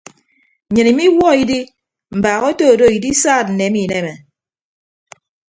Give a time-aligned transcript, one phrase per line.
[0.67, 1.59] Nnyịn imiwuọ idi
[2.17, 4.13] mbaak otodo idisaad nneme ineme.